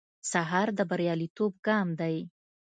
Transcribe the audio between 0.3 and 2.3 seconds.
سهار د بریالیتوب ګام دی.